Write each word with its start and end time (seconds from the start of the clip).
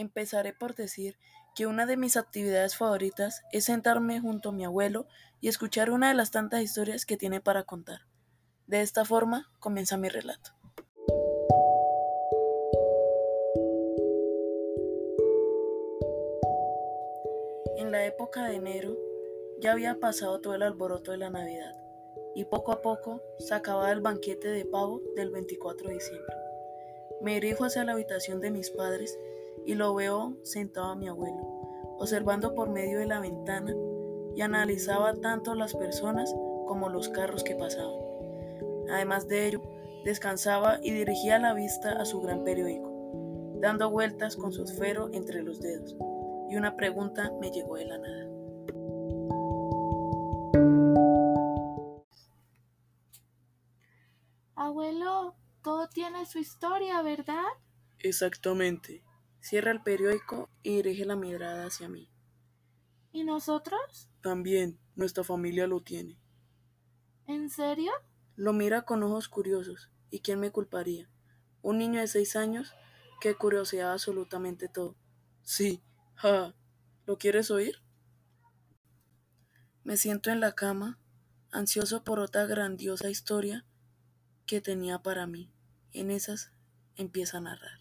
Empezaré 0.00 0.54
por 0.54 0.74
decir 0.74 1.18
que 1.54 1.66
una 1.66 1.84
de 1.84 1.98
mis 1.98 2.16
actividades 2.16 2.74
favoritas 2.74 3.42
es 3.52 3.66
sentarme 3.66 4.18
junto 4.18 4.48
a 4.48 4.52
mi 4.52 4.64
abuelo 4.64 5.06
y 5.42 5.48
escuchar 5.48 5.90
una 5.90 6.08
de 6.08 6.14
las 6.14 6.30
tantas 6.30 6.62
historias 6.62 7.04
que 7.04 7.18
tiene 7.18 7.42
para 7.42 7.64
contar. 7.64 8.06
De 8.66 8.80
esta 8.80 9.04
forma 9.04 9.52
comienza 9.58 9.98
mi 9.98 10.08
relato. 10.08 10.52
En 17.76 17.90
la 17.92 18.06
época 18.06 18.46
de 18.46 18.54
enero 18.54 18.96
ya 19.60 19.72
había 19.72 20.00
pasado 20.00 20.40
todo 20.40 20.54
el 20.54 20.62
alboroto 20.62 21.10
de 21.10 21.18
la 21.18 21.28
Navidad 21.28 21.76
y 22.34 22.46
poco 22.46 22.72
a 22.72 22.80
poco 22.80 23.20
se 23.38 23.52
acababa 23.52 23.92
el 23.92 24.00
banquete 24.00 24.48
de 24.48 24.64
pavo 24.64 25.02
del 25.14 25.30
24 25.30 25.88
de 25.88 25.94
diciembre. 25.94 26.36
Me 27.20 27.34
dirijo 27.34 27.66
hacia 27.66 27.84
la 27.84 27.92
habitación 27.92 28.40
de 28.40 28.50
mis 28.50 28.70
padres 28.70 29.18
y 29.66 29.74
lo 29.74 29.94
veo 29.94 30.36
sentado 30.42 30.88
a 30.88 30.96
mi 30.96 31.08
abuelo, 31.08 31.40
observando 31.98 32.54
por 32.54 32.70
medio 32.70 32.98
de 32.98 33.06
la 33.06 33.20
ventana 33.20 33.74
y 34.34 34.42
analizaba 34.42 35.14
tanto 35.14 35.54
las 35.54 35.74
personas 35.74 36.34
como 36.66 36.88
los 36.88 37.08
carros 37.08 37.44
que 37.44 37.56
pasaban. 37.56 38.00
Además 38.90 39.28
de 39.28 39.48
ello, 39.48 39.62
descansaba 40.04 40.78
y 40.82 40.92
dirigía 40.92 41.38
la 41.38 41.54
vista 41.54 41.92
a 41.92 42.04
su 42.04 42.20
gran 42.20 42.44
periódico, 42.44 43.58
dando 43.60 43.90
vueltas 43.90 44.36
con 44.36 44.52
su 44.52 44.64
esfero 44.64 45.10
entre 45.12 45.42
los 45.42 45.60
dedos, 45.60 45.96
y 46.48 46.56
una 46.56 46.76
pregunta 46.76 47.32
me 47.40 47.50
llegó 47.50 47.76
de 47.76 47.86
la 47.86 47.98
nada. 47.98 48.30
Abuelo, 54.54 55.36
todo 55.62 55.88
tiene 55.88 56.26
su 56.26 56.38
historia, 56.38 57.00
¿verdad? 57.02 57.44
Exactamente. 57.98 59.02
Cierra 59.40 59.70
el 59.72 59.82
periódico 59.82 60.50
y 60.62 60.76
dirige 60.76 61.04
la 61.04 61.16
mirada 61.16 61.66
hacia 61.66 61.88
mí. 61.88 62.10
¿Y 63.12 63.24
nosotros? 63.24 64.08
También, 64.20 64.78
nuestra 64.94 65.24
familia 65.24 65.66
lo 65.66 65.80
tiene. 65.80 66.20
¿En 67.26 67.50
serio? 67.50 67.92
Lo 68.36 68.52
mira 68.52 68.82
con 68.82 69.02
ojos 69.02 69.28
curiosos. 69.28 69.90
¿Y 70.10 70.20
quién 70.20 70.40
me 70.40 70.50
culparía? 70.50 71.08
Un 71.62 71.78
niño 71.78 72.00
de 72.00 72.06
seis 72.06 72.36
años 72.36 72.74
que 73.20 73.34
curioseaba 73.34 73.92
absolutamente 73.92 74.68
todo. 74.68 74.96
Sí, 75.42 75.82
ja. 76.14 76.54
¿Lo 77.06 77.18
quieres 77.18 77.50
oír? 77.50 77.82
Me 79.82 79.96
siento 79.96 80.30
en 80.30 80.40
la 80.40 80.54
cama, 80.54 80.98
ansioso 81.50 82.04
por 82.04 82.20
otra 82.20 82.46
grandiosa 82.46 83.10
historia 83.10 83.64
que 84.46 84.60
tenía 84.60 85.00
para 85.02 85.26
mí. 85.26 85.52
En 85.92 86.10
esas 86.10 86.52
empieza 86.96 87.38
a 87.38 87.40
narrar. 87.40 87.80